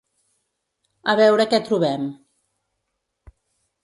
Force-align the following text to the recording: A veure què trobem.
A 1.11 1.15
veure 1.19 1.45
què 1.51 1.59
trobem. 1.67 2.07